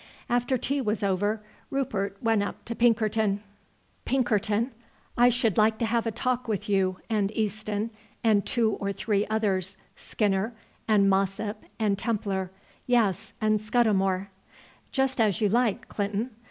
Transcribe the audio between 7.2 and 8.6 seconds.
Easton and